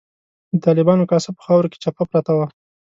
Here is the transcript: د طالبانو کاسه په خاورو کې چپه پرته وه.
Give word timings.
د 0.51 0.55
طالبانو 0.65 1.07
کاسه 1.11 1.29
په 1.35 1.41
خاورو 1.45 1.71
کې 1.71 1.81
چپه 1.83 2.03
پرته 2.11 2.31
وه. 2.37 2.47